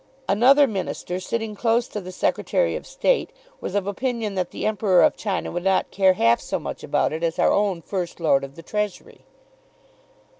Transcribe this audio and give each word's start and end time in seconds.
Another 0.27 0.65
minister 0.65 1.19
sitting 1.19 1.55
close 1.55 1.87
to 1.89 2.01
the 2.01 2.11
Secretary 2.11 2.75
of 2.75 2.87
State 2.87 3.29
was 3.59 3.75
of 3.75 3.85
opinion 3.85 4.33
that 4.33 4.49
the 4.49 4.65
Emperor 4.65 5.03
of 5.03 5.15
China 5.15 5.51
would 5.51 5.63
not 5.63 5.91
care 5.91 6.13
half 6.13 6.41
so 6.41 6.57
much 6.57 6.83
about 6.83 7.13
it 7.13 7.21
as 7.23 7.37
our 7.37 7.51
own 7.53 7.83
First 7.83 8.19
Lord 8.19 8.43
of 8.43 8.55
the 8.55 8.63
Treasury. 8.63 9.21